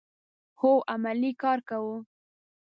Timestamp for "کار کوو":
1.41-1.93